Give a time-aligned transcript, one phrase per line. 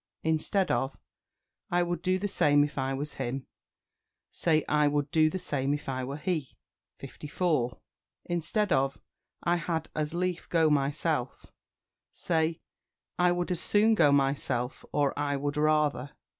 [0.23, 0.97] Instead of
[1.69, 3.45] "I would do the same if I was him,"
[4.31, 6.57] say "I would do the same if I were he."
[6.97, 7.77] 54.
[8.25, 8.97] Instead of
[9.43, 11.45] "I had as lief go myself,"
[12.11, 12.57] say
[13.19, 16.09] "I would as soon go myself," or "I would rather."